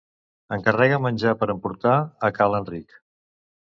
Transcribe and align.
Encarrega 0.57 0.99
menjar 1.07 1.35
per 1.43 1.51
emportar 1.57 2.01
a 2.31 2.35
Ca 2.41 2.53
l'Enric. 2.57 3.03